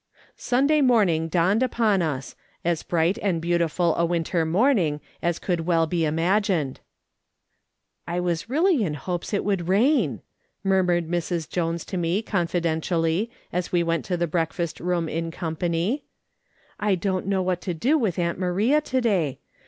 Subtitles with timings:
[0.35, 5.85] Sunday morning dawned upon us; as bright and beautiful a winter morning as could well
[5.85, 6.79] be imagined."
[8.07, 10.23] I was really in hopes it would rain,"
[10.63, 11.47] murmured Mrs.
[11.47, 16.05] Jonas to me contidentially, as we went to the breakfast room in company."
[16.79, 19.39] I don't know what to do ^vith aunt Maria to day.